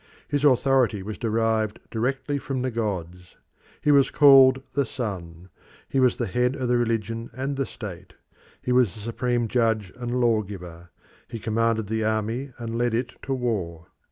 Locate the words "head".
6.25-6.55